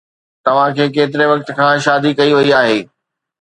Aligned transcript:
توهان 0.45 0.69
کي 0.77 0.85
ڪيتري 0.95 1.25
وقت 1.31 1.47
کان 1.59 1.75
شادي 1.85 2.11
ڪئي 2.21 2.31
وئي 2.37 2.51
آهي؟ 2.61 2.79